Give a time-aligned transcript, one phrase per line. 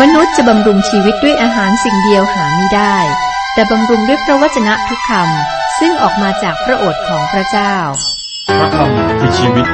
[0.00, 2.96] มนุษย์จะบำรุงชีวิตด้วยอาหารสิ่งเดียวหาไม่ได้
[3.54, 7.74] แต่บำรุงด้วยพระวจนะทุกคำซึ่งออกมาจากพระโอษฐ์ของพระเจ้า
[8.58, 9.66] พระคำคือชีวิต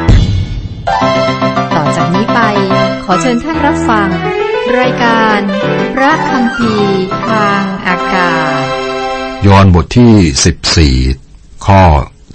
[1.75, 2.41] ต่อจากนี้ไป
[3.05, 4.09] ขอเชิญท่านรับฟัง
[4.81, 5.39] รายการ
[5.95, 6.75] พระคำพี
[7.29, 8.65] ทางอากาศ
[9.47, 11.83] ยอห์นบทที่ 14 ข้อ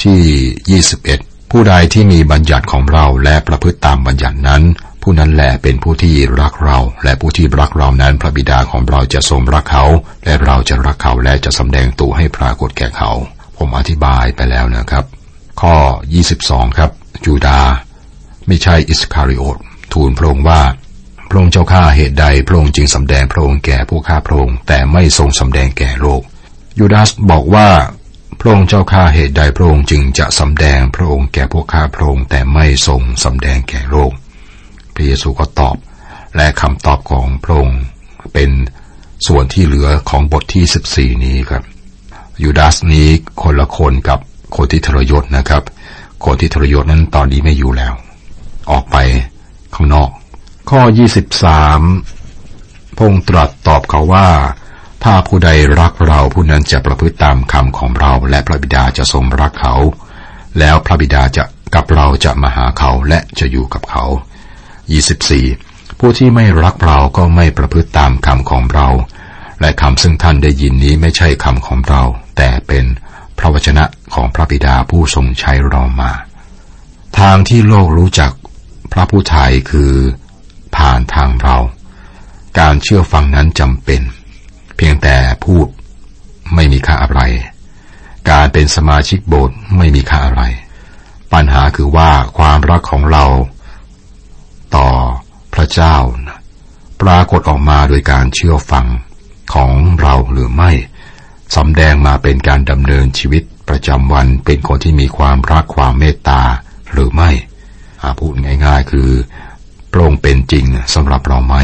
[0.03, 4.63] ที่ 21 ผู้ใดที่มีบัญญัติของเราและประพฤติตามบัญญัตินั้น
[5.03, 9.85] ผู้นั้นแหละเป็นผู้ที่รักเรา และผู้ที่รักเรานั้นพระบิดาของเราจะทรงรักเขา
[10.25, 13.11] และเราจะรักเขาและจะสำแดงตัวให้ปรากฏแก่เขา
[13.57, 15.05] ผมอธิบายไปแล้วนะครับ
[15.61, 15.75] ข้อ
[16.25, 16.91] 22 ครับ
[17.25, 17.59] ยูดาส
[18.47, 19.57] ไม่ใช่อิสคาริโอต
[19.93, 20.61] ทูลพระองค์ว่า
[21.29, 26.21] พระองค์เจ้าข้าเหตุใดพระองค์จึงสำแดงพระองค์แก่พวกข้าพระองค์แต่ไม่ทรงสำแดงแก่โลก
[26.79, 27.69] ยูดาสบอกว่า
[28.39, 34.13] พระองค์เจ้าข้าเหตุใดพระองค์จึงจะสำแดงพระองค์แก่พวกข้าพระองค์แต่ไม่ทรงสำแดงแก่โลก
[34.95, 35.75] พระเยซูก็ตอบ
[36.35, 37.81] และคำตอบของพระองค์
[38.33, 38.49] เป็น
[39.27, 41.63] ส่วนที่เหลือของบทที่ 14 นี้ครับ
[42.43, 43.07] ยูดาสนี้
[43.41, 44.19] คนละคนกับ
[44.55, 45.63] คนที่ทรยศนะครับ
[46.25, 47.93] คนที่ทรยศนั้นตอนนี้ไม่อยู่แล้ว
[48.71, 48.97] ออกไป
[49.75, 50.09] ข้างนอก
[50.69, 50.81] ข้อ
[52.09, 54.27] 23 พงค์ตรัสตอบเขาว่า
[55.03, 59.75] ถ้าผู้ใดรักเราผู้นั้นจะประพฤติตามคำของเราและพระบิดาจะทรงรักเขา
[60.59, 61.43] แล้วพระบิดาจะ
[61.75, 64.05] กับเราจะมาหาเขาและจะอยู่กับเขา
[64.91, 68.87] 24 ผู้ที่ไม่รักเราก็ไม่ประพฤติตามคำของเรา
[69.61, 72.03] และคำซึ่งท่านได้ยินนี้ไม่ใช่คำของเรา
[72.37, 72.85] แต่เป็น
[73.37, 76.11] พระวจนะของพระบิดาผู้ทรงใช้เรามา
[77.19, 78.31] ทางที่โลกรู้จัก
[78.93, 79.93] พระผู้ไทยคือ
[80.75, 81.57] ผ่านทางเรา
[82.59, 84.01] การเชื่อฟังนั้นจำเป็น
[84.75, 85.67] เพียงแต่พูด
[86.55, 87.21] ไม่มีค่าอะไร
[88.29, 90.43] การเป็นสมาชิกโบสถ์ไม่มีค่าอะไร
[91.33, 93.25] ปัญหาคือว่าความรักของเรา
[94.75, 94.89] ต่อ
[95.53, 95.95] พระเจ้า
[97.01, 98.85] ปรากฏออกมาโดยการเชื่อฟัง
[99.53, 99.71] ของ
[100.01, 100.71] เราหรือไม่
[101.55, 106.41] สำแดงมาเป็นการดำเนินชีวิตประจำวันเป็นคนที่มีความรักความเมตตา
[106.91, 107.29] หรือไม่
[108.01, 108.33] อาพูด
[108.65, 109.09] ง่าย ๆ คือ
[109.91, 111.55] พระองค์เป็นจริงสำหรับเราไหม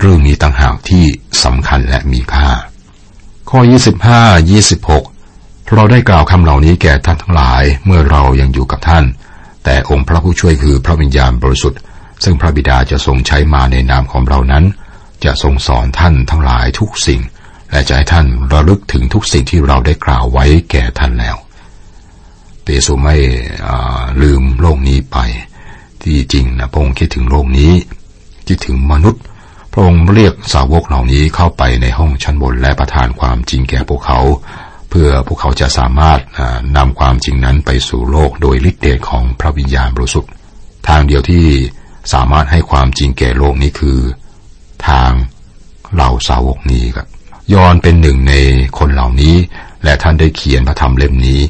[0.00, 1.04] เรื่องนี้ต่างหากที่
[1.44, 2.48] สำคัญและมีค่า
[3.50, 3.60] ข้อ
[4.26, 9.04] 25 26 เราได้กล่าวคำเหล่านี้แก่ท่านทั้งหลายเมื่อเรายังอยู่กับท่าน
[9.64, 11.80] แต่องค์พระผู้ช่วยคือพระวิญญาณบริสุทธิ์
[12.22, 14.64] ซึ่งพระบิดาจะทรงใช้มาในนามของเรานั้น
[15.24, 17.20] จะทรงสอนท่านทั้งหลายทุกสิ่ง
[17.70, 21.36] และจะให้ท่านระลึกถึงทุกสิ่งที่เราได้กล่าวไว้แก่ท่านแล้ว
[22.62, 23.16] เปโซไม่
[24.22, 25.18] ลืมโลกนี้ไป
[26.02, 27.72] ที่จริงนะพระองค์คิดถึงโลกนี้
[28.48, 29.22] คิดถึงมนุษย์
[29.72, 34.20] พระองค์เรียกสาวกเหล่านี้เข้าไปในห้องชั้นบนและประทานความจริงแก่พวกเขา
[34.90, 36.20] เพื่อพวกเขาจะสามารถ
[36.76, 40.30] นำความจริงนั้นไปสู่โลกโดยฤทธิ์เดชของพระวิญญาณบริสุทธิ์
[40.88, 41.44] ทางเดียวที่
[42.12, 43.98] สามารถให้ความจริงแก่โลกนี้คือ
[44.88, 45.10] ทาง
[45.94, 47.06] เหล่าสาวกนี้ครับ
[47.54, 48.34] ยอนเป็นหนึ่งใน
[48.78, 49.36] คนเหล่านี้
[49.84, 51.40] และท่านได้เขียนพระธรรมเล่มนี้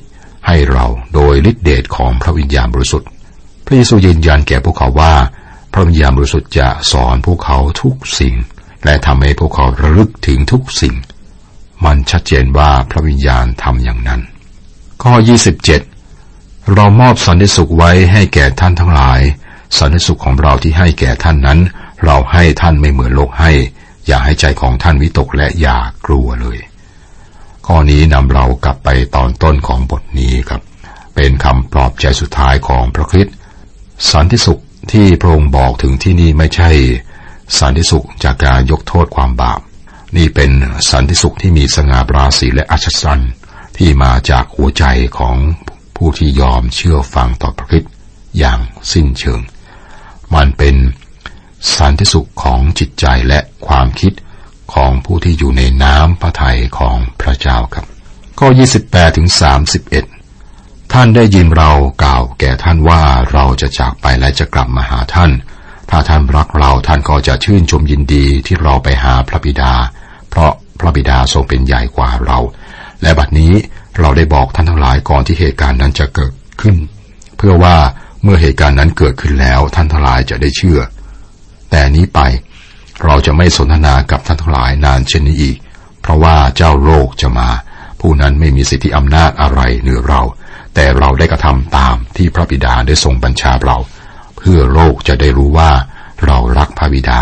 [0.46, 3.08] ให้เราโดยฤทธิเดชของพระวิญญาณบริสุทธิ์
[3.64, 5.14] พระเยซูยืนยันแก่พวกเขาว่า
[5.72, 8.34] พระวิญญาณบริสุทธิ์จะสอนพวกเขาทุกสิ่ง
[8.84, 10.94] และทำให้พวกเขาระลึกถึงทุกสิ่ง
[11.84, 14.20] มันชัดเจนว่าพระวิญญาณทำอย่างนั้น
[15.02, 15.12] ข้อ
[15.92, 19.20] 27 เรามอบสันติสุขไว้ให้แก่ท่านทั้งหลาย
[19.78, 21.60] สันติสุขของเราที่ให้แก่ท่านนั้น
[22.04, 23.50] เราให้ท่านไม่เหมือนโลกให้
[24.06, 26.58] อย่าให้ใจของท่านวิตกและอย่ากลัวเลย
[27.66, 30.62] ข้อนี้นำเรากลับไปตอนต้นของบทนี้ครับ
[31.14, 33.34] เป็นคำปลอบใจสุดท้ายของพระคริสต์
[34.10, 34.62] สันติสุข
[34.92, 36.70] ที่พระองค์บอกถึงที่นี่ไม่ใช่
[37.58, 39.60] สันติสุขจากการยกโทษความบาป
[40.16, 40.50] นี่เป็น
[40.90, 43.32] สันติสุขที่มีสง่าราศีและอัศจรรย์
[43.76, 44.84] ที่มาจากหัวใจ
[45.18, 45.36] ของ
[45.96, 47.92] ผู้ที่ยอมเชื่อฟังต่อพระคริสต์
[48.38, 48.58] อย่าง
[48.92, 49.40] สิ้นเชิง
[50.34, 50.76] มันเป็น
[51.76, 54.12] สันติสุขของจิตใจและความคิด
[54.74, 57.86] ของผู้ที่อยู่ในน้ำพระทัยของพระเจ้าครับ
[58.38, 58.48] ข้อ
[58.82, 59.28] 28ถึง
[60.10, 61.70] 31 ท่านได้ยินเรา
[62.02, 65.30] กล่าวแก่ท่านว่าเราจะจากไปและจะกลับมาหาท่าน
[65.90, 69.72] ถ้าท่านรักเราท่านก็จะชื่นชมยินดีที่เราไปหาพระบิดา
[70.30, 72.38] เพราะพระบิดาทรงเป็นใหญ่กว่าเรา
[73.02, 73.52] และบัดนี้
[73.98, 76.76] เราได้บอกท่านทั้งหลายก่อนที่เหตุการณ์นั้นจะเกิดขึ้น
[77.36, 77.76] เพื่อว่า
[78.22, 80.80] เมื่อเหตุการณ์นั้นเกิดขึ้นแล้วท่านทั้งหลายจะได้เชื่อ
[81.70, 82.20] แต่นี้ไป
[83.04, 85.56] เราจะไม่สนทนากับท่านทั้งหลายนานเช่นนี้อีก
[86.00, 87.48] เพราะว่าเจ้าโรคจะมา
[88.00, 90.22] ผู้นั้นไม่มีสิทธิอำนาจอะไรเหนือเรา
[90.74, 93.76] แต่เราได้กระทำตามที่พระบิดาได้ทรงบัญชาเรา
[94.36, 95.70] เพื่อโลกจะได้รู้ว่า
[96.24, 97.20] เรารักพระบิดา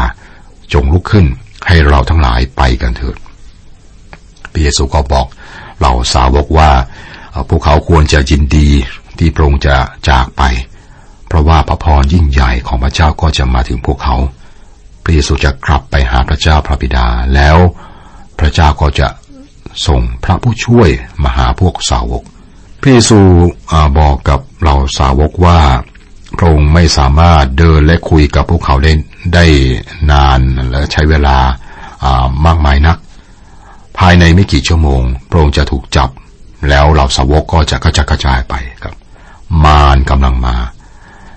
[0.72, 1.26] จงลุกขึ้น
[1.66, 3.16] ให้เราทั้งหลายไปกันเถิด
[4.52, 5.26] พระเยซูก็บอก
[5.78, 6.70] เหล่าสาวกว่า
[7.48, 8.68] พวกเขาควรจะยินดี
[9.18, 9.76] ที่พระองค์จะ
[10.08, 10.42] จากไป
[11.30, 14.16] เพราะว่าพระพรยิ่งใหญ่ของพระเจ้าก็จะมาถึงพวกเขา
[15.02, 17.56] พระเยซูจะกลับไปหาพระเจ้าพระบิดา แล้ว
[18.38, 19.08] พระเจ้าก็จะ
[19.86, 20.88] ส่งพระผู้ช่วย
[21.22, 22.22] มาหาพวกสาวก
[22.80, 23.20] พระเยซู
[23.98, 25.58] บอกกับเราสาวกว่า
[26.38, 28.92] พระองค์ไม่สามารถเดินและคุยกับพวกเขาได้
[29.34, 29.46] ได้
[30.10, 30.40] นาน
[30.70, 31.36] และใช้เวลา
[32.46, 32.98] มากมายนัก
[33.98, 35.00] ภายในไม่กี่ชั่วโมง
[35.30, 36.10] พระองค์จะถูกจับ
[36.68, 38.94] แล้วเหล่าสาวกก็จะกระจกระจายไปครับ
[39.64, 40.56] มารกำลังมา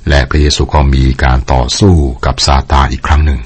[0.09, 1.95] และพระเยซูก็มีการต่อสู้
[2.25, 3.39] กับซาตานอีกครั้งหนึ่ง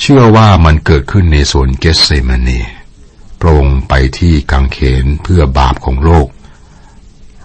[0.00, 2.60] เชื่อว่ามันเกิดขึ้นในสวนเกสเซมานี
[3.40, 6.28] พระองค์ไปที่กังเขนเพื่อบาปของโลก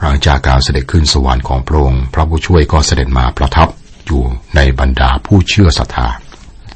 [0.01, 3.67] หลังจากการเสด็จขึ้นสวรรค์ของพระองค์พระผู้ช่วยก็เสด็จมาประทับ
[4.05, 4.21] อยู่
[4.55, 6.07] ในบรรดาผู้เชื่อศรัทธา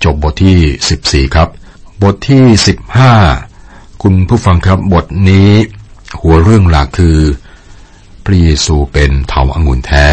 [0.04, 1.50] จบบทที่ 14 ครับ
[2.04, 2.46] บทที่
[3.24, 5.52] 15 คุณผู้ฟังครับบทนี้
[6.22, 7.18] หัวเรื่องหลักคือ
[8.26, 10.08] พระเยซูเป็นเถาอางุ่นแท้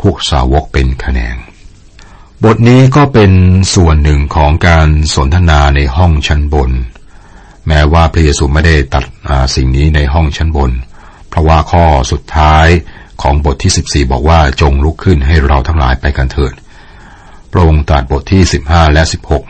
[0.00, 1.36] พวกสาวกเป็นคะแนง
[2.44, 3.32] บทนี้ก็เป็น
[3.74, 6.70] ส่วนหนึ่งของการสนทนาในห้องชั้นบน
[7.68, 9.04] แม้ว่าพระเยซูไม่ได้ตัด
[9.54, 10.70] สิ่งนี้ในห้องชั้นบน
[11.28, 12.66] เพราะว่าข้อสุดท้าย
[13.22, 16.52] ของบทที่ 14 บอกว่าจงลุกขึ้นให้เราทั้งหลายไปกันเถิด
[17.50, 19.02] พระองค์ตรัสบทที่ 15 และ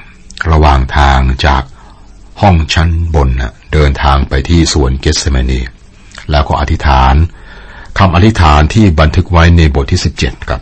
[0.02, 1.62] 16 ระหว่างทางจาก
[2.42, 3.28] ห้องชั้นบน
[3.72, 5.60] เดินทางไปที่สวนเกสเมานี
[6.30, 7.14] แล้วก็อธิษฐาน
[7.98, 10.60] คำอธิษฐานที่บันทึกไว้ในบทที่ 17กับ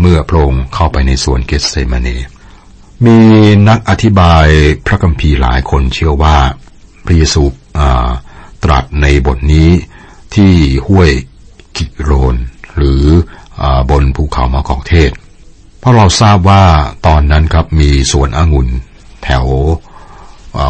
[0.00, 2.16] เมื่อพระองค์เข้าไปในสวนเกสเซมานี
[3.04, 3.18] มี
[3.68, 4.46] นักอธิบาย
[4.86, 6.36] พระคัมภีร์หลายคนเชื่อว่า
[7.04, 7.42] พระเยซู
[8.64, 9.68] ตรัสในบทนี้
[10.34, 10.52] ที่
[10.86, 11.10] ห้วย
[11.76, 12.36] กิโรน
[12.74, 13.02] หรือ
[13.62, 15.10] อบนภูเขามะกอกเทศ
[15.78, 16.62] เพราะเราทราบว่า
[17.06, 18.68] ตอนนั้นครับมีสวนองุ่น
[19.22, 19.44] แถว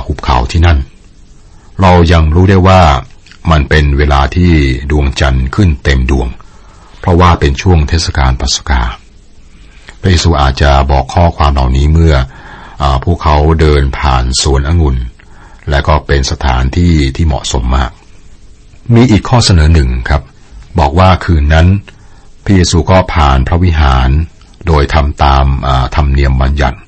[0.07, 0.79] หุบเขาที่นั่น
[1.81, 2.83] เรายังรู้ได้ว่า
[3.51, 4.53] มันเป็นเวลาที่
[4.91, 6.29] ดวงจันทร์ขึ้นเต็มดวง
[7.01, 8.83] เพราะว่าเป็นช่วงเทศกาลปัสกา
[10.01, 12.15] พระเยซูอาจจะบอกข้อความเหล่านี้เมื่อ
[12.83, 14.97] อพวกเขาเดินผ่านสวนองุ่น
[15.71, 17.91] และก็เป็นสถานที่ที่เหมาะสมมาก
[18.95, 20.23] มีอีกข้อเสนอหนึ่งครับ
[20.79, 21.69] บอกว่าคืนนั้น
[22.45, 24.09] พระเยซูก็ผ่านพระวิหาร
[24.67, 25.47] โดยทำตาม
[25.95, 26.79] ธรรมเนียมบัญญัติ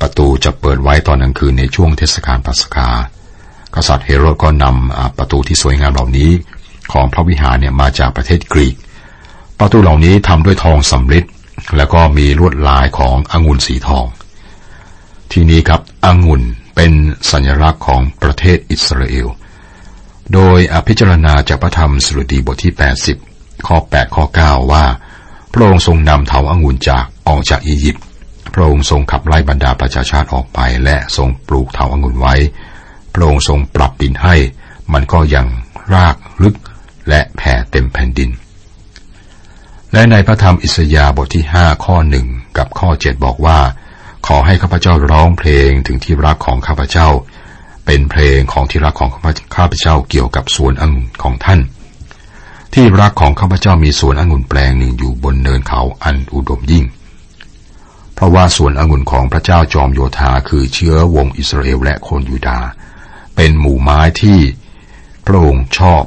[0.00, 2.88] ประตูจะเปิดไว้ตอนกลางคืนในช่วงเทศกาลปัสกา
[3.74, 6.30] กษัตริย์เฮโรดก็นำประตูที่สวยงามเหล่านี้
[6.92, 8.74] ของพระวิหารเนี่ยมาจากประเทศกรีก
[9.58, 11.24] ประตูเหล่านี้ทำด้วยทองสำริด
[11.76, 14.06] แล้วก็มีลวดลายขององุ่นสีทอง
[15.32, 16.42] ที่นี้ครับองุ่น
[16.74, 16.92] เป็น
[17.30, 19.26] สัญลักษณ์ของประเทศอิสราเอล
[20.32, 22.72] โดยอภิจารณาจากพระธรรมสรุดีบทที่
[23.18, 24.84] 80 ข้อ 8 ข้อ 9 ว่า
[25.52, 28.04] พระองค์ทรงนำเถาอางุ่นจากออกจากอียิปต์
[28.54, 32.34] พระองค์ทรงขับไล่บรรดาประชาชาติออกไป และทรงปลูกเถาอางุ่นไว้
[33.14, 34.34] พระองค์ทรงปรับดินให้
[34.92, 35.46] มันก็ยัง
[35.94, 36.56] รากลึก
[37.08, 38.30] และแผ่เต็มแผ่นดิน
[39.92, 42.26] และในพระธรรมอิสยาห์บทที่ห้าข้อหนึ่ง
[42.58, 43.58] กับข้อเจ็ดบอกว่า
[44.26, 47.08] ขอให้ข้าพเจ้าร้องเพลงถึงที่รักของข้าพเจ้า
[47.86, 49.10] เป็นเพลงของที่รักของ
[49.56, 51.60] ข้าพเจ้าเกี่ยวกับสวนองุ่นของท่าน
[52.74, 56.84] ที่รักของข้าพเจ้ามีสวนองุ่นแปลงหนึ่งอยู่บนเนินเขาอันอุดมยิ่ง
[58.14, 62.58] เพราะว่าสวนองุ่นของพระเจ้าจอมโยธาคือเชื้อวงอิสราเอลและคนยูดา
[63.40, 64.38] เป็นหมู่ไม้ที่
[65.26, 66.02] พระองค์ชอบ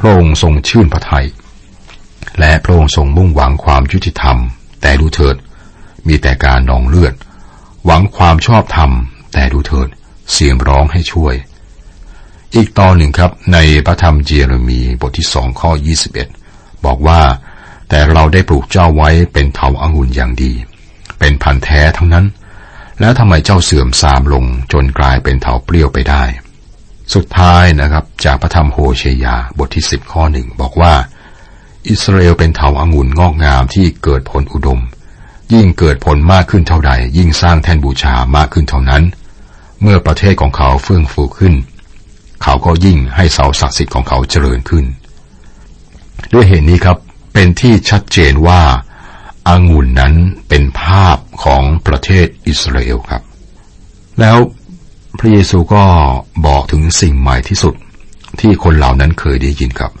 [0.00, 1.26] พระองค์ทรงชื่นพระทยัย
[2.40, 4.38] และพระองค์ทรงมุ่งหวังความยุติธรรม
[4.82, 5.36] แต่ดูเถิด
[6.08, 7.14] มีแต่การนองเลือด
[7.84, 8.90] หวังความชอบธรรม
[9.32, 9.88] แต่ดูเถิด
[10.32, 11.34] เสียงร้องให้ช่วย
[12.54, 15.70] อีกตอนหนึ่งครับในพระธรรมเจเรมีบทที่สองข้อ
[16.28, 17.20] 21 บอกว่า
[17.88, 20.52] แต่เราได้ปลูกเจ้าไว้เป็นเถาอางุ่นอย่างดี
[21.18, 22.26] เป็นพันธุ์แท้ทั้งนั้น
[23.00, 26.24] แล้วทำไมเจ้าเสื่อมทรามลงจนกลายเป็นเถาเปรี้ยวไปได้
[27.12, 30.94] สุดท้ายนะครับจากพระธรรมโฮเชยาบทที่สิบข้อหนึ่งบอกว่า
[31.90, 34.80] อิสราเอลเป็นเถาอางุ่นงอกงามที่เกิดผลอุดม
[35.52, 39.02] ยิ่งเกิดผลมากขึ้นเท่าใด ยิ่งสร้างแท่นบูชามากขึ้นเท่านั้น
[39.80, 41.54] เมื่อประเทศของเขาเฟื่องฟูขึ้น
[42.42, 44.84] เขาก็ยิ่งให้เสาศักดิ์สิทธิ์ของเขาเจริญขึ้น
[46.32, 46.98] ด้วยเหตุนนี้ครับ
[47.32, 48.60] เป็นที่ชัดเจนว่า
[49.48, 50.14] อางุ่นนั้น
[50.48, 53.22] เป็นภาพของประเทศอิสราเอลครับ
[54.20, 54.38] แล้ว
[55.18, 55.82] พระเยซูก็
[56.46, 57.74] บอกถึงสิ่งใหม่ที่สุด
[58.40, 59.92] ที่คนเหล่านั้นเคยได้ยินครับ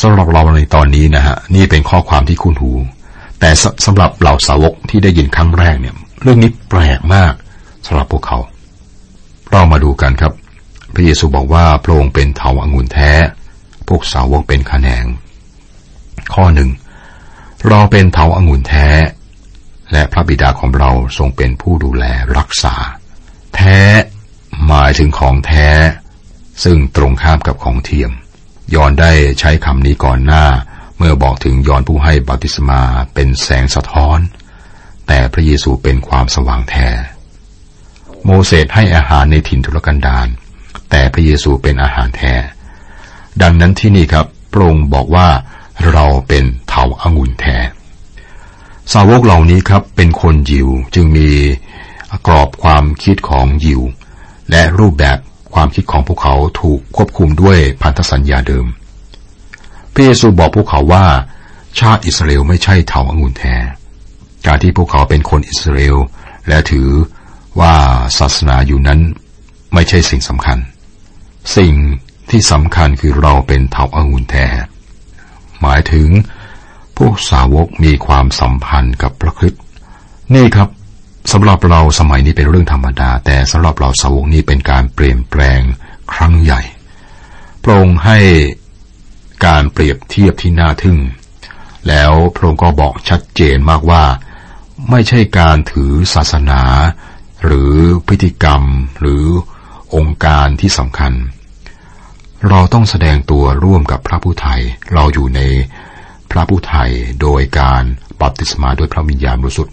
[0.00, 2.72] สำหรับเราในตอนนี้นะฮะนี่เป็นข้อความที่คุ้นหู
[3.40, 3.50] แต่
[3.84, 7.32] สำหรับเหล่าสาวกที่ได้ยินครั้งแรกเนี่ย เรื่องนี้แปลกมาก
[7.86, 8.38] สำหรับพวกเขา
[9.50, 10.32] เรามาดูกันครับ
[10.94, 13.10] พระเยซูบอกว่าพระองค์เป็นเถาอางุ่นแท้
[13.88, 15.04] พวกสาวกเป็นขแนง
[16.34, 16.70] ข้อหนึ่ง
[17.68, 18.88] เราเป็นเถาอางุ่นแท้
[19.92, 22.04] และพระบิดาของเราทรงเป็นผู้ดูแล
[22.38, 22.74] รักษา
[23.56, 23.78] แท้
[24.66, 25.68] หมายถึงของแท้
[26.64, 28.10] ซึ่งตรงข้ามกับของเทียม
[28.74, 30.44] ยอนได้ใช้คำนี้ก่อนหน้า
[30.98, 32.82] เมื่อบอกถึงยอนผู้ให้บัติศมา
[33.14, 34.18] เป็นแสงสะท้อน
[35.06, 36.88] แต่พระเยซูเป็นความสว่างแท้
[38.24, 40.28] โมเสสให้อาหารในถิ่นทุรกันดาร
[40.90, 42.34] แต่พระเยซูเป็นอาหารแท้
[43.42, 45.28] ดังนั้นที่นี่ครับพระองค์บอกว่า
[45.92, 47.56] เราเป็นเถาอางุ่นแท้
[48.92, 51.30] สาวกเหล่านี้ครับเป็นคนยิวจึงมี
[52.26, 53.82] กรอบความคิดของยิว
[54.50, 55.18] และรูปแบบ
[55.54, 58.66] ความคิดของพวกเขาถูกควบคุมด้วยพันธสัญญาเดิม
[59.92, 61.06] พระเยซูบอกพวกเขาว่า
[61.80, 63.56] ชาติอิสราเอลไม่ใช่เถาอางุ่นแท้
[64.46, 65.96] การที่พวกเขาเป็นคนอิสราเอล
[66.48, 66.88] และถือ
[67.60, 67.74] ว่า
[68.18, 69.00] ศาสนาอยู่นั้น
[69.74, 70.58] ไม่ใช่สิ่งสำคัญ
[71.56, 71.74] สิ่ง
[72.30, 74.46] ที่สำคัญคือเราเป็นเถาอางุ่นแท้
[75.60, 76.08] หมายถึง
[76.96, 79.62] พวกสาวกมีความสัมพันธ์กับพระคริสต์
[80.34, 80.68] นี่ครับ
[81.32, 85.60] สำหรับเราสมัยนี้เป็นเรื่องธรรมดา แต่สำหรับเราสาวกนี้เป็นการเปลี่ยนแปลง
[86.12, 86.62] ครั้งใหญ่
[87.62, 88.18] พระองค์ให้
[89.46, 90.98] การเปรียบเทียบที่น่าทึ่ง
[91.88, 94.04] แล้วพระองค์ก็บอกชัดเจนมากว่า
[94.90, 96.62] ไม่ใช่การถือศาสนา
[97.44, 97.72] หรือ
[98.06, 98.62] พฤติกรรม
[99.00, 99.24] หรือ
[99.96, 101.12] องค์การที่สำคัญ
[102.48, 104.60] เราต้องแสดงตัวร่วมกับพระผู้ไทย
[104.92, 105.40] เราอยู่ใน
[106.30, 106.90] พระผู้ไทย
[107.22, 107.82] โดยการ
[108.20, 109.72] บัพติศมาด้วยพระวิญญาณบริสุทธิ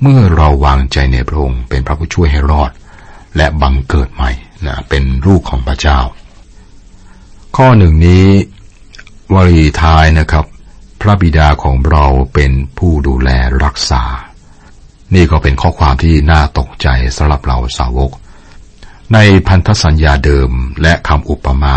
[0.00, 2.70] เมื่อเราวางใจในพระองค์เป็นพระผู้ช่วยให้รอด
[3.36, 4.30] และบังเกิดใหม่
[4.66, 5.98] นะเป็นลูกของพระเจ้า
[7.56, 8.26] ข้อหนึ่งนี้
[9.34, 10.44] วลีท้ายนะครับ
[11.00, 13.30] พระบิดาของเราเป็นผู้ดูแล
[13.64, 14.02] รักษา
[15.14, 18.10] นี่ก็เป็นข้อความที่น่าตกใจสำหรับเราสาวก
[19.14, 20.50] ในพันธสัญญาเดิม
[20.82, 21.76] และคำอุปมา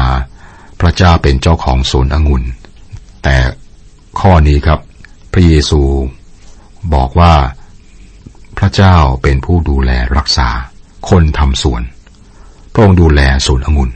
[0.80, 2.44] พระเจ้าเป็นเจ้าของสวนองุ่น
[3.24, 3.36] แต่
[4.20, 4.80] ข้อนี้ครับ
[5.32, 5.82] พระเยซู
[6.94, 7.34] บอกว่า
[8.60, 10.50] พระเจ้าเป็นผู้ดูแลรักษา
[11.10, 11.82] คนทำสวน
[12.74, 13.92] พระองค์ดูแลสวนองุ่น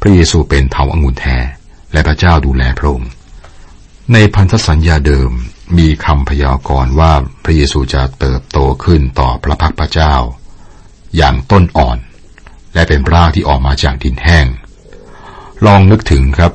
[0.00, 1.36] พระเยซูเป็นเถาองุ่นแท้
[1.92, 3.10] และพระเจ้าดูแลพระองค์
[4.12, 5.30] ในพันธสัญญาเดิม
[5.78, 7.12] มีคำพยากรณ์ว่า
[7.44, 10.14] พระเยซูจะเติบโตขึ้นต่อพระพักพระเจ้า
[11.16, 11.98] อย่างต้นอ่อน
[12.74, 14.46] และเป็นรากที่ออกมาจากดินแห้ง
[15.66, 16.52] ลองนึกถึงครับ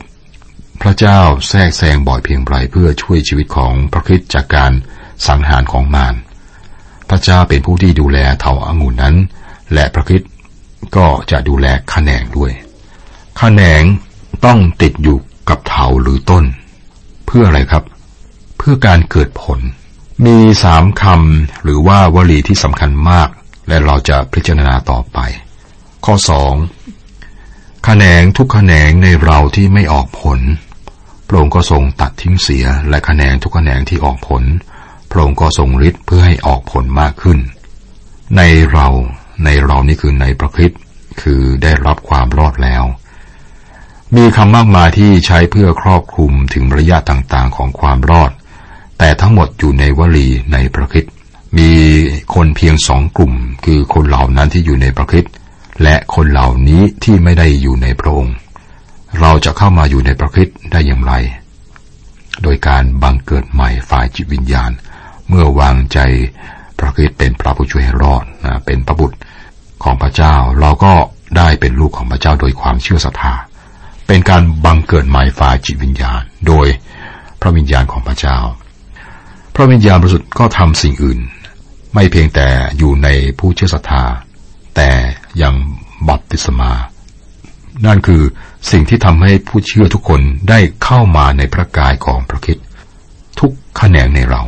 [0.82, 1.20] พระเจ้า
[1.50, 4.72] แทรกแซงบ่อยเพียงไรเพื่อช่วยชีวิตของพระคริสต์จากการ
[5.28, 6.16] สังหารของมาร
[7.12, 9.16] พระเจ้าเป็นผู้ที่ดูแลเถาอางุ่นนั้น
[9.74, 10.22] และพระคิด
[10.96, 12.64] ก็จะดูแลขแขนงด้วยข
[13.38, 13.84] แขนง
[14.46, 15.18] ต้องติดอยู่
[15.50, 16.44] กับเถาหรือต้น
[17.26, 17.84] เพื่ออะไรครับ
[18.58, 19.60] เพื่อการเกิดผล
[20.26, 23.30] มีสามคำหรือว่าวลีที่สำคัญมาก
[23.68, 25.18] และเราจะพิจารณาต่อไป
[26.06, 26.60] ข้อสองข
[27.86, 30.40] แขนงทุกขแขนงในเราที่ไม่ออกผล
[31.28, 34.44] พระองค์ก็ทรงตัดทิ้งเสียและขแขนงทุกขแขนงที่ออกผล
[35.12, 37.40] พระองค์ก็ทรงฤทธิ์เพื่อให้ออกผลมากขึ้น
[38.38, 38.42] ใน
[38.72, 38.88] เรา
[39.46, 40.72] ในเรานี่คือในพระคิด
[41.22, 42.84] คือได้รับความรอดแล้ว
[44.16, 48.32] มีคำมากมายที่ใช้เพื่อครอบคลุมถึงระยะต่างๆของความรอด
[49.00, 51.06] แต่ทั้งหมดอยู่ในวลีในพระคิด
[51.58, 51.70] มี
[52.34, 53.34] คนเพียงสองกลุ่ม
[53.66, 55.26] คือคนเหล่านั้นที่อยู่ในพระคิด
[55.84, 58.36] และคนเหล่านี้ที่ไม่ได้อยู่ในพระองค์
[59.20, 61.14] เราจะเข้ามาอยู่ในพระคิดได้อย่างไร
[62.42, 64.72] โดยการบังเกิดใหม่ฝ่ายจิตวิญญาณ
[65.34, 66.00] เมื่อวางใจ
[66.78, 69.18] พระคิดเป็นพระผู้ช่วยให้รอดนะเป็นพระบุตร
[69.84, 70.94] ของพระเจ้า เราก็
[71.38, 73.34] ได้เป็นลูกของพระเจ้าโดยความเชื่อศรัทธา
[74.08, 76.68] เป็นการบังเกิดใหม่ฝ่ายจิตวิญญาณ โดย
[77.42, 78.38] พระวิญญาณของพระเจ้า
[79.56, 81.20] พระวิญญาณบริสุทธิ์ก็ทำสิ่งอื่น
[81.94, 82.48] ไม่เพียงแต่
[82.78, 83.08] อยู่ใน
[83.40, 84.04] ผู้เชื่อศรัทธา
[84.76, 84.90] แต่
[85.42, 85.54] ยัง
[86.08, 86.72] บัพติศมา
[87.86, 88.22] นั่นคือ
[88.72, 92.58] สิ่งที่ทำให้ผู้เชื่อทุกคนได้เข้ามาในพระกายของพระคิด
[93.40, 94.42] ทุกแขนงในเรา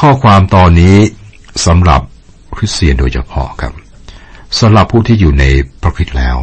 [0.00, 0.96] ข้อความตอนนี้
[1.66, 2.00] สำหรับ
[2.56, 3.72] คริสเตียนโดยเฉพาะครับ
[4.60, 5.44] สำหรับผู้ที่อยู่ใน
[5.82, 6.36] พระคิดแล้ว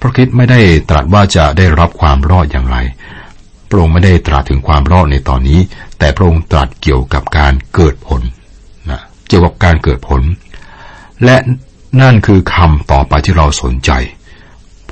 [0.00, 0.60] พระคิดไม่ได้
[0.90, 2.76] ตรัสว่าจะได้รับความรอดอย่างไร
[3.68, 5.60] พระองค์ไม่ได้ตรัสถึงความรอดในตอนนี้
[5.98, 8.20] แต่พระองค์ตรัสเกี่ยวกับการเกิดผล
[8.90, 10.22] นะเกี่ยวกับการเกิดผล
[11.24, 11.36] และ
[12.00, 13.90] นั่นคือคำต่อไปที่เราสนใจ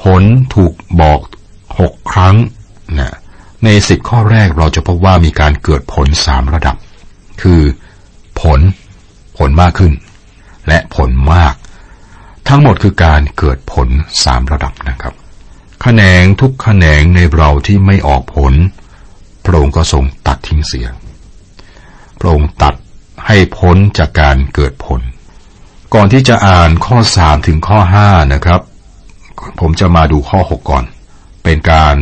[0.02, 0.22] ผล
[0.54, 1.20] ถูกบอก
[1.80, 2.36] หกครั้ง
[2.98, 3.14] นะ
[3.64, 6.76] ในสิบข้อแรกเราจะพบว่ามีการเกิดผลสามระดับ
[7.42, 7.60] คือ
[8.40, 8.60] ผล
[9.38, 9.92] ผลมากขึ้น
[10.68, 11.54] และผลมาก
[12.48, 13.88] ทั้งหมดคือการเกิดผล
[14.24, 15.16] สามระดับนะครับข
[15.82, 18.54] แขนงทุกขแขนงในเราที่ไม่ออกผล
[19.44, 20.86] พระองค์ก็ทรงตัดทิ้งเสีย
[22.20, 22.74] พระองค์ตัด
[23.26, 25.00] ให้พ้นจากการเกิดผล
[25.94, 28.60] ก่อนที่จะอ่านข้อสามถึงข้อห้านะครับ
[29.60, 30.84] ผมจะมาดูข้อหกก่อน
[31.44, 31.96] เป็นการ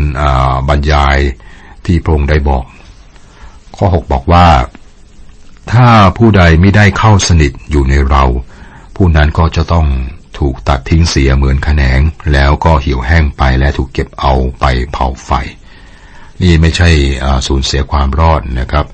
[0.69, 1.19] บรรยาย
[1.87, 2.65] ที่พระองค์ได้บอก
[3.77, 4.47] ข้อหกบอกว่า
[5.71, 5.89] ถ้า
[6.19, 8.25] ผู้ใดไม่ได้เข้าสนิทอยู่ในเรา
[8.97, 9.87] ผู้นั้นก็จะต้อง
[10.39, 12.01] ถูกตัดทิ้งเสียเหมือนขแขนง
[12.33, 15.31] แล้วก็เหี่ยวแห้งไปและถูกเก็บเอาไปเผาไฟ
[16.43, 16.91] นี่ไม่ใช่
[17.47, 18.87] สูญเสียความรอดนะครับ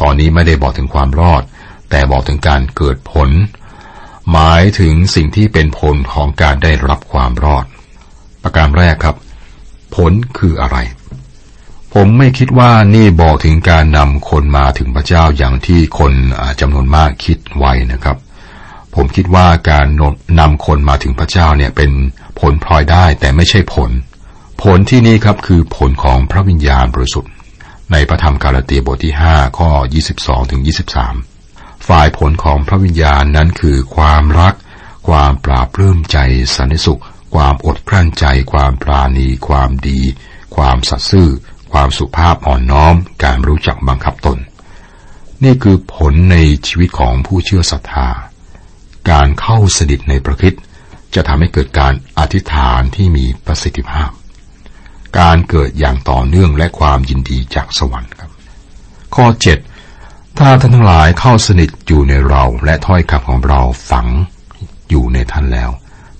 [0.00, 1.42] ตอนนี้ไม่ได้บอกถึงความรอด
[1.90, 3.30] แต่บอกถึงการเกิดผล
[4.30, 7.64] หมายถึงสิ่งที่เป็นผลของการได้รับความรอด
[8.42, 9.16] ประการแรกครับ
[9.96, 10.76] ผลคืออะไร
[12.00, 16.12] ผมไม่คิดว่านี่บอกถึงการนำคนมาถึงพระเจ้าอย่างที่คน
[16.60, 18.16] จำนวนมากคิดไว้นะครับ
[18.94, 19.86] ผมคิดว่าการ
[20.40, 21.90] นำคนมาถึงพระเจ้าเนี่ยเป็น
[22.40, 23.90] ผลพลอยได้แต่ไม่ใช่ผล
[24.62, 27.32] ผลที่นี่ครับคือผลของพระวิญญาณบริสุทธิ์
[27.92, 29.70] ในพระธรรมกาลาเตียบทที่ 5 ข้อ
[30.10, 30.60] 22ถึง
[31.24, 34.54] 23 ฝ่ายผลของพระวิญญาณนั้นคือความรัก
[35.08, 36.18] ความปราบรื้มใจ
[36.56, 37.02] สันติสุข
[37.34, 40.00] ความอดกลั้นใจ ความปราณี ความดี
[40.56, 41.28] ความสัตย์ซื่อ
[41.72, 42.94] ความสุภาพอ่อนน้อม
[43.24, 44.38] การรู้จักบังคับตน
[45.44, 48.08] นี่คือผลในชีวิตของผู้เชื่อศรัทธา
[49.10, 50.54] การเข้าสนิทในพระคิด
[51.14, 54.10] จะทำให้เกิดการอธิษฐานที่มีประสิทธิภาพ
[55.20, 58.30] การเกิดอย่างต่อเนื่องและความยินดีจากสวรรค์ครับ
[59.14, 59.26] ข้อ
[59.82, 63.60] 7 ถ้าท่านทั้งหลายเข้าสนิทอยู่ในเราและถ้อยคำของเรา
[63.90, 64.06] ฝัง
[64.90, 65.70] อยู่ในท่านแล้ว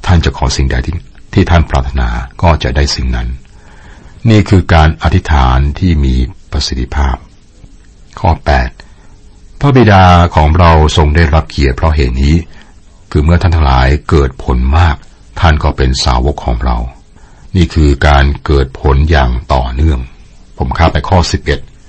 [0.06, 0.94] ท่านจะขอสิ่งใดที่
[1.32, 2.08] ที่ท่านปรารถนา
[2.42, 3.28] ก็จะได้สิ่งนั้น
[4.30, 6.14] นี่คือการอธิษฐานที่มี
[6.52, 7.16] ประสิทธิภาพ
[8.20, 8.30] ข้อ
[8.96, 10.04] 8 พระบิดา
[10.34, 12.36] ของเราทรงได้รับเกียรติเพราะเหตุนี้
[13.10, 14.96] คือเมื่อท่านทั้งหลายเกิดผลมาก
[15.40, 16.78] ท่านก็เป็นสาวกของเรา
[17.56, 20.00] นี่คือการเกิดผลอย่างต่อเนื่อง
[20.58, 21.18] ผมข้าไปข้อ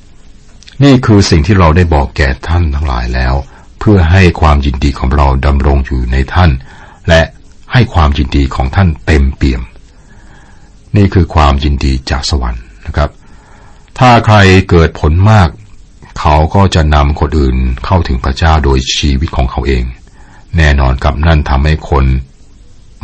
[0.06, 3.34] 11 นี่คือสิ่งที่เราได้บอกแก่ท่านทั้งหลายแล้ว
[3.80, 6.52] เพื่อให้ความยินดีของเราดำรงอยู่ในท่าน
[7.10, 7.22] และ
[7.74, 9.62] ให้ความยินดีของท่านเต็มเปี่ยม
[10.98, 13.10] นี่คือความยินดีจากสวรรค์นะครับ
[14.00, 14.38] ถ้าใคร
[14.70, 15.50] เกิดผลมาก
[16.20, 19.84] เขาก็จะนำคนอื่นเข้าถึงพระเจ้าโดยชีวิตของเขาเอง
[20.58, 22.06] แน่นอนกับนั่นทำให้คน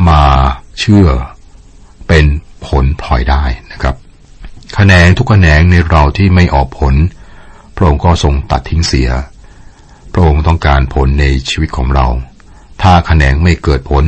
[0.10, 0.24] มา
[0.80, 1.08] เชื่อ
[2.08, 2.26] เป็น
[2.68, 4.00] ผลพลอยได้นะครับข
[4.76, 6.96] แขนงทุกขแขนงในเราที่ไม่ออกผล
[7.76, 9.10] พระองค์ก็ทรงตัดทิ้งเสีย
[10.14, 12.08] พระองค์ต้องการผลในชีวิตของเรา
[12.82, 14.04] ถ้าขแขนงไม่เกิดผล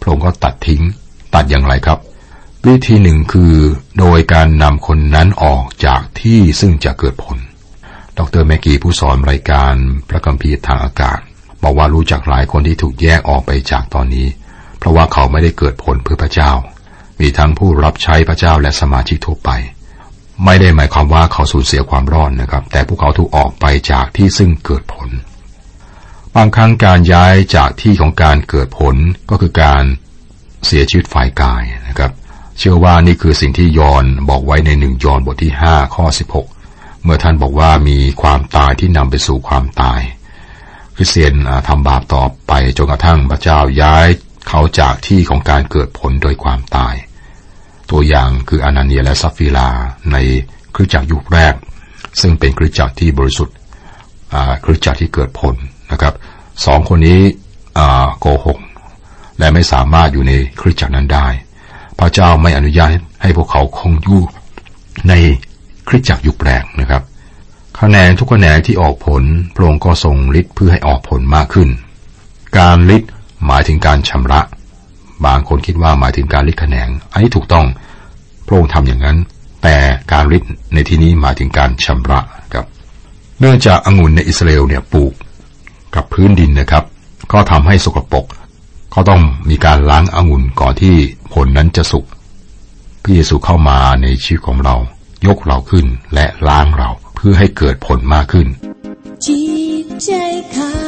[0.00, 0.82] พระองค์ก็ตัดทิ้ง
[1.34, 1.98] ตัดอย่างไรครับ
[2.66, 3.54] วิธีหนึ่งคือ
[3.98, 7.38] โดยการนำคนนั้นออกจากที่ซึ่งจะเกิดผล
[8.18, 9.74] ดรแมกกี้ผู้สอนรายการ
[10.08, 11.18] พระคัมภีร์ทางอากาศ
[11.62, 14.26] บอกว่ารู้จักหลายคนที่ถูกแยกออกไปจากตอนนี้
[14.78, 16.52] เพราะว่าเขาไม่ได้เกิดผลเพื่อพระเจ้า
[17.20, 19.50] มีทั้งผู้รับใช้พระเจ้าและสมาชิกทั่วไป
[20.44, 25.08] ไม่ได้หมายความว่าเขาสูญเสียความรอดนะครับ แต่พวกเขาถูกออกไปจากที่ซึ่งเกิดผล
[26.36, 28.96] บางครั้งการย้ายจากที่ของการเกิดผล
[29.30, 29.84] ก็คือการ
[30.66, 32.12] เสียชีวิตฝ่ายกายนะครับ
[32.58, 36.46] เชื่อว่านี่คือสิ่งที่ยอนบอกไว้ในหนึ่งยอนบทที่ห้าข้อสิบหก
[37.04, 40.00] เมื่อท่านบอกว่ามีความตายที่นำไปสู่ความตาย
[40.96, 41.34] คริสเตียน
[41.68, 44.06] ทำบาปต่อไปจนกระทั่งพระเจ้าย้าย
[44.48, 46.94] เขาจากที่ของการเกิดผลโดยความตาย
[47.90, 49.68] ตัวอย่างคืออนาเนียและซัฟฟิลา
[50.12, 50.16] ใน
[50.74, 51.54] คริสตจักรยุคแรก
[52.20, 53.56] ซึ่งเป็นคริสตจักรที่บริสุทธิ์
[54.64, 55.54] คริสตจักรที่เกิดผล
[55.92, 56.14] นะครับ
[56.66, 57.20] สองคนนี้
[58.20, 58.58] โกหก
[59.38, 61.26] และไม่สามารถอยู่ในคริสตจักรนั้นได้
[61.98, 62.90] พระเจ้าไม่อนุญาต
[63.22, 64.20] ให้พวกเขาคงอยู่
[65.08, 65.12] ใน
[65.88, 67.02] คริสตจักรยุคแรกนะครับ
[67.80, 69.22] คะแนนทุกคะแนนที่ออกผล
[69.54, 71.68] พระองค์ก็ทรงฤทธิ์เพื่อให้ออกผลมากขึ้น
[72.58, 73.10] การฤทธิ์
[73.46, 74.40] หมายถึงการชำระ
[75.26, 77.66] บางคนคิดว่าหมายถึงการฤทธิ์คะแนนอันนี้ถูกต้อง
[78.46, 79.16] พระองค์ทำอย่างนั้น
[79.62, 79.76] แต่
[80.12, 82.20] การฤทธิ์ในที่นี้หมายถึงการชำระ
[82.54, 82.66] ครับ
[83.40, 85.12] เนื่องจากองุ่นในอิสราเอลเนี่ยปลูก
[85.94, 86.84] กับพื้นดินนะครับ
[87.32, 88.26] ก็ทำให้สกปรก
[88.94, 90.94] ก็ต้องมีการล้างองุ่นก่อนที่
[91.32, 92.04] ผลนั้นจะสุก
[93.02, 94.76] พระเยซูเข้ามาในชีวิตของเรา
[95.26, 98.46] ยกเราขึ้นและล้างเราเพื่อให้เกิดผลมากขึ้น
[99.24, 99.40] จิ
[99.84, 100.10] ตใจ
[100.54, 100.87] ขา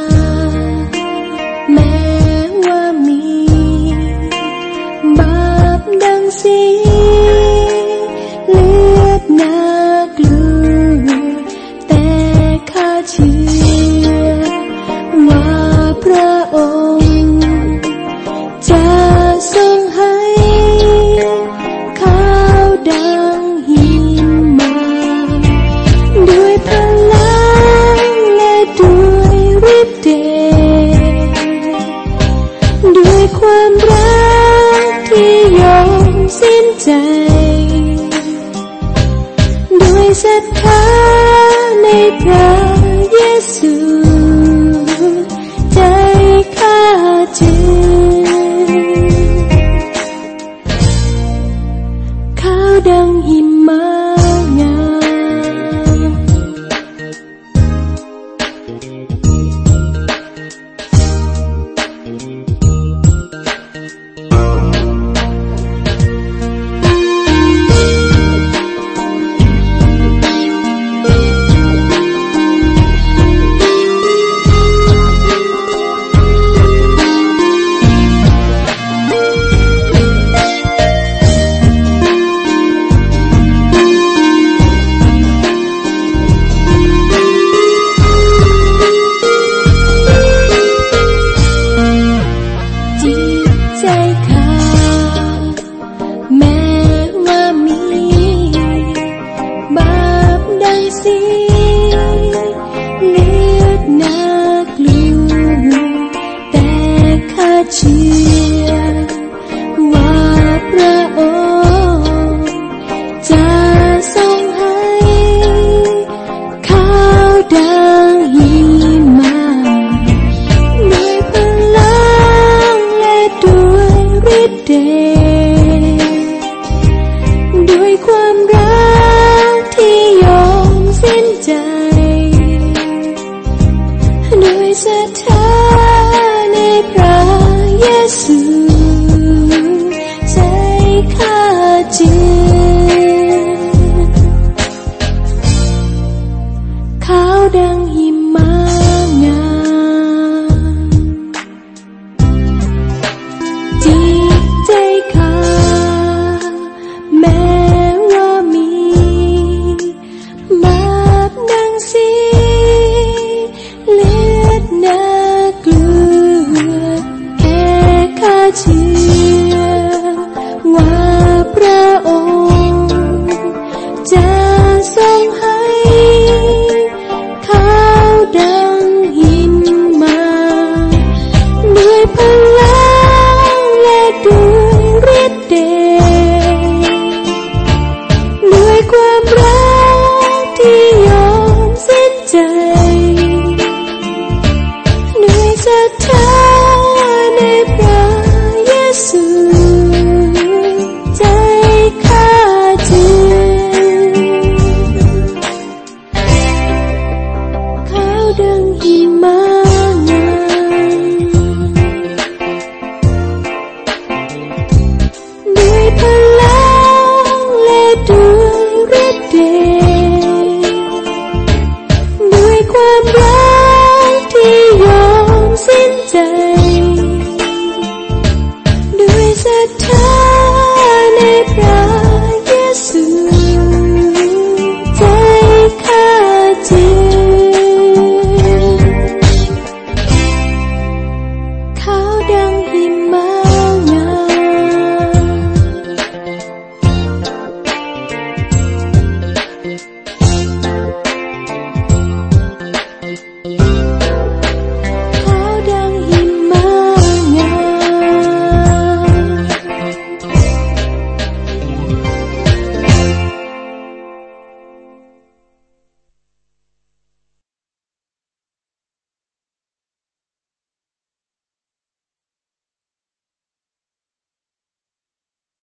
[189.38, 189.59] ด้